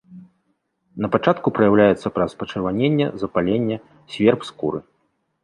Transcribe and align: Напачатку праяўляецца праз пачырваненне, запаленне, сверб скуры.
Напачатку 1.03 1.47
праяўляецца 1.57 2.07
праз 2.15 2.31
пачырваненне, 2.41 3.07
запаленне, 3.25 3.77
сверб 4.17 4.39
скуры. 4.51 4.79